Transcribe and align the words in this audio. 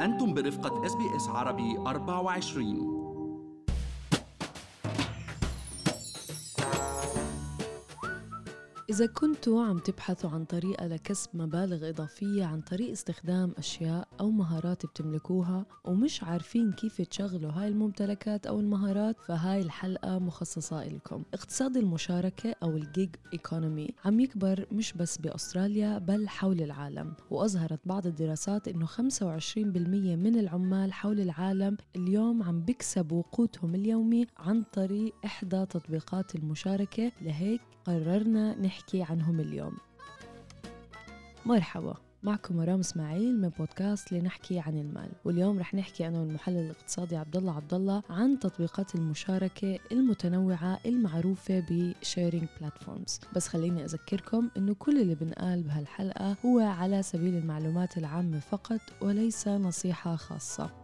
أنتم 0.00 0.34
برفقة 0.34 0.86
SBS 0.86 1.28
عربي 1.28 1.78
24 1.78 2.93
إذا 8.94 9.06
كنتوا 9.06 9.64
عم 9.64 9.78
تبحثوا 9.78 10.30
عن 10.30 10.44
طريقة 10.44 10.86
لكسب 10.86 11.30
مبالغ 11.34 11.88
إضافية 11.88 12.44
عن 12.44 12.60
طريق 12.60 12.90
استخدام 12.90 13.52
أشياء 13.58 14.08
أو 14.20 14.30
مهارات 14.30 14.86
بتملكوها 14.86 15.66
ومش 15.84 16.22
عارفين 16.22 16.72
كيف 16.72 17.02
تشغلوا 17.02 17.50
هاي 17.50 17.68
الممتلكات 17.68 18.46
أو 18.46 18.60
المهارات 18.60 19.16
فهاي 19.26 19.60
الحلقة 19.60 20.18
مخصصة 20.18 20.84
لكم 20.84 21.22
اقتصاد 21.34 21.76
المشاركة 21.76 22.54
أو 22.62 22.70
ال 22.70 23.08
gig 23.32 23.49
economy 23.49 23.88
عم 24.04 24.20
يكبر 24.20 24.66
مش 24.72 24.92
بس 24.92 25.18
بأستراليا 25.18 25.98
بل 25.98 26.28
حول 26.28 26.60
العالم. 26.60 27.12
وأظهرت 27.30 27.80
بعض 27.84 28.06
الدراسات 28.06 28.68
أنه 28.68 28.86
25% 28.86 28.96
من 29.56 30.38
العمال 30.38 30.92
حول 30.92 31.20
العالم 31.20 31.76
اليوم 31.96 32.42
عم 32.42 32.60
بيكسبوا 32.60 33.22
قوتهم 33.32 33.74
اليومي 33.74 34.26
عن 34.38 34.62
طريق 34.62 35.14
إحدى 35.24 35.66
تطبيقات 35.66 36.34
المشاركة 36.34 37.12
لهيك 37.22 37.60
قررنا 37.86 38.60
نحكي 38.60 39.02
عنهم 39.02 39.40
اليوم. 39.40 39.72
مرحبا 41.46 41.94
معكم 42.22 42.56
مرام 42.56 42.80
إسماعيل 42.80 43.40
من 43.40 43.48
بودكاست 43.48 44.12
لنحكي 44.12 44.58
عن 44.58 44.78
المال. 44.78 45.08
واليوم 45.24 45.58
رح 45.58 45.74
نحكي 45.74 46.08
أنا 46.08 46.20
والمحلل 46.20 46.56
الاقتصادي 46.58 47.16
عبد 47.16 47.36
الله 47.36 47.56
عبد 47.56 47.74
الله 47.74 48.02
عن 48.10 48.38
تطبيقات 48.38 48.94
المشاركة 48.94 49.78
المتنوعة 49.92 50.80
المعروفة 50.86 51.64
بشيرنج 51.70 52.48
بلاتفورمز 52.60 53.20
بس 53.36 53.48
خليني 53.48 53.84
أذكركم 53.84 54.50
إنه 54.56 54.74
كل 54.74 55.00
اللي 55.00 55.14
بنقال 55.14 55.62
بهالحلقة 55.62 56.36
هو 56.46 56.58
على 56.58 57.02
سبيل 57.02 57.34
المعلومات 57.34 57.98
العامة 57.98 58.40
فقط 58.40 58.80
وليس 59.02 59.48
نصيحة 59.48 60.16
خاصة. 60.16 60.83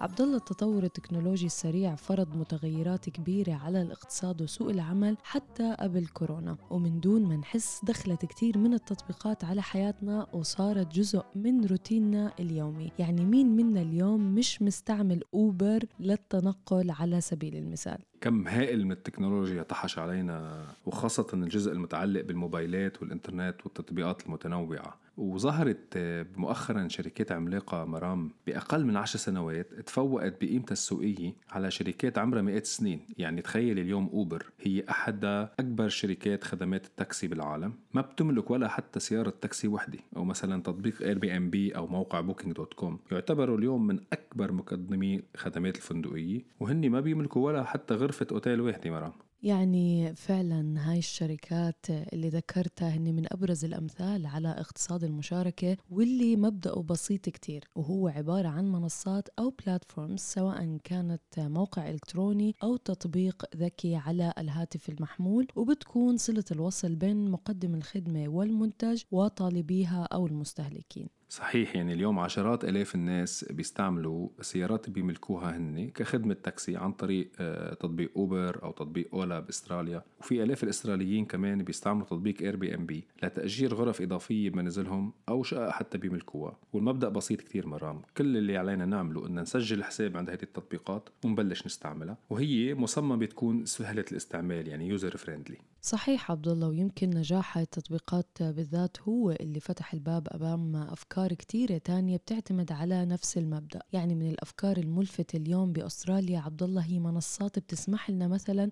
عبد 0.00 0.20
الله 0.20 0.36
التطور 0.36 0.82
التكنولوجي 0.82 1.46
السريع 1.46 1.94
فرض 1.94 2.36
متغيرات 2.36 3.10
كبيرة 3.10 3.52
على 3.52 3.82
الاقتصاد 3.82 4.42
وسوق 4.42 4.68
العمل 4.70 5.16
حتى 5.22 5.76
قبل 5.80 6.06
كورونا. 6.06 6.56
ومن 6.70 7.00
دون 7.00 7.22
ما 7.22 7.36
نحس 7.36 7.80
دخلت 7.84 8.24
كتير 8.24 8.58
من 8.58 8.74
التطبيقات 8.74 9.44
على 9.44 9.62
حياتنا 9.62 10.26
وصارت 10.32 10.94
جزء 10.94 11.22
من 11.34 11.64
روتيننا 11.64 12.32
اليومي. 12.40 12.92
يعني 12.98 13.24
مين 13.24 13.56
منا 13.56 13.82
اليوم 13.82 14.34
مش 14.34 14.62
مستعمل 14.62 15.22
أوبر 15.34 15.84
للتنقل 16.00 16.90
على 16.90 17.20
سبيل 17.20 17.56
المثال؟ 17.56 17.98
كم 18.20 18.48
هائل 18.48 18.84
من 18.84 18.92
التكنولوجيا 18.92 19.62
طحش 19.62 19.98
علينا 19.98 20.66
وخاصة 20.86 21.26
الجزء 21.34 21.72
المتعلق 21.72 22.20
بالموبايلات 22.20 23.02
والإنترنت 23.02 23.56
والتطبيقات 23.64 24.26
المتنوعة. 24.26 25.00
وظهرت 25.16 25.98
مؤخرا 26.36 26.88
شركات 26.88 27.32
عملاقة 27.32 27.84
مرام 27.84 28.30
بأقل 28.46 28.84
من 28.84 28.96
عشر 28.96 29.18
سنوات 29.18 29.74
تفوقت 29.74 30.44
بقيمتها 30.44 30.72
السوقية 30.72 31.32
على 31.50 31.70
شركات 31.70 32.18
عمرها 32.18 32.42
مئات 32.42 32.62
السنين 32.62 33.00
يعني 33.18 33.42
تخيل 33.42 33.78
اليوم 33.78 34.10
Uber 34.12 34.46
هي 34.60 34.84
أحد 34.90 35.24
أكبر 35.58 35.88
شركات 35.88 36.44
خدمات 36.44 36.86
التاكسي 36.86 37.28
بالعالم. 37.28 37.72
ما 37.94 38.00
بتملك 38.00 38.50
ولا 38.50 38.68
حتى 38.68 39.00
سيارة 39.00 39.34
تاكسي 39.40 39.68
وحدة 39.68 39.98
أو 40.16 40.24
مثلا 40.24 40.62
تطبيق 40.62 41.02
Airbnb 41.02 41.76
أو 41.76 41.86
موقع 41.86 42.20
Booking.com 42.20 42.98
يعتبروا 43.12 43.58
اليوم 43.58 43.86
من 43.86 44.00
أكبر 44.12 44.52
مقدمي 44.52 45.22
خدمات 45.36 45.76
الفندقية 45.76 46.40
وهن 46.60 46.90
ما 46.90 47.00
بيملكوا 47.00 47.46
ولا 47.46 47.64
حتى 47.64 47.94
غرفة 48.10 48.26
أوتيل 48.32 48.60
واحدة 48.60 48.90
مرام. 48.90 49.29
يعني 49.42 50.14
فعلا 50.14 50.90
هاي 50.90 50.98
الشركات 50.98 51.86
اللي 51.90 52.28
ذكرتها 52.28 52.88
هن 52.88 53.14
من 53.14 53.32
أبرز 53.32 53.64
الأمثال 53.64 54.26
على 54.26 54.48
اقتصاد 54.48 55.04
المشاركة 55.04 55.76
واللي 55.90 56.36
مبدأه 56.36 56.82
بسيط 56.82 57.28
كتير 57.28 57.64
وهو 57.74 58.08
عبارة 58.08 58.48
عن 58.48 58.72
منصات 58.72 59.28
أو 59.38 59.54
platforms 59.66 60.20
سواء 60.20 60.78
كانت 60.84 61.22
موقع 61.38 61.90
إلكتروني 61.90 62.54
أو 62.62 62.76
تطبيق 62.76 63.44
ذكي 63.56 63.96
على 63.96 64.32
الهاتف 64.38 64.88
المحمول 64.88 65.46
وبتكون 65.56 66.16
صلة 66.16 66.44
الوصل 66.52 66.94
بين 66.94 67.30
مقدم 67.30 67.74
الخدمة 67.74 68.28
والمنتج 68.28 69.02
وطالبيها 69.10 70.08
أو 70.12 70.26
المستهلكين. 70.26 71.08
صحيح 71.28 71.76
يعني 71.76 71.92
اليوم 71.92 72.18
عشرات 72.18 72.64
آلاف 72.64 72.94
الناس 72.94 73.44
بيستعملوا 73.50 74.28
سيارات 74.40 74.90
بيملكوها 74.90 75.56
هن 75.56 75.90
كخدمة 75.90 76.34
تاكسي 76.34 76.76
عن 76.76 76.92
طريق 76.92 77.30
آه، 77.40 77.74
تطبيق 77.74 78.10
Uber 78.16 78.62
أو 78.62 78.72
تطبيق 78.72 79.14
Ola. 79.14 79.29
بأستراليا 79.38 80.02
وفي 80.20 80.42
آلاف 80.42 80.64
الأستراليين 80.64 81.24
كمان 81.24 81.62
بيستعملوا 81.62 82.06
تطبيق 82.06 82.42
Airbnb 82.42 83.06
لتأجير 83.22 83.74
غرف 83.74 84.02
إضافية 84.02 84.50
بمنازلهم 84.50 85.12
أو 85.28 85.42
شقق 85.42 85.70
حتى 85.70 85.98
بيملكوها 85.98 86.58
والمبدأ 86.72 87.08
بسيط 87.08 87.40
كتير 87.40 87.66
مرام 87.66 88.02
كل 88.16 88.36
اللي 88.36 88.56
علينا 88.56 88.86
نعمله 88.86 89.26
ان 89.26 89.40
نسجل 89.40 89.84
حساب 89.84 90.16
عند 90.16 90.30
هذه 90.30 90.42
التطبيقات 90.42 91.08
ونبلش 91.24 91.66
نستعملها 91.66 92.16
وهي 92.30 92.74
مصممة 92.74 93.16
بتكون 93.16 93.64
سهلة 93.64 94.04
الاستعمال 94.12 94.68
يعني 94.68 94.88
user 94.88 95.16
friendly 95.16 95.58
صحيح 95.82 96.30
عبد 96.30 96.48
الله 96.48 96.68
ويمكن 96.68 97.10
نجاح 97.10 97.58
التطبيقات 97.58 98.26
بالذات 98.40 99.00
هو 99.00 99.30
اللي 99.30 99.60
فتح 99.60 99.94
الباب 99.94 100.28
أمام 100.28 100.76
أفكار 100.76 101.34
كثيره 101.34 101.78
تانية 101.78 102.16
بتعتمد 102.16 102.72
على 102.72 103.04
نفس 103.04 103.38
المبدأ، 103.38 103.80
يعني 103.92 104.14
من 104.14 104.30
الأفكار 104.30 104.76
الملفتة 104.76 105.36
اليوم 105.36 105.72
بأستراليا 105.72 106.38
عبد 106.40 106.62
الله 106.62 106.82
هي 106.82 106.98
منصات 106.98 107.58
بتسمح 107.58 108.10
لنا 108.10 108.28
مثلا 108.28 108.70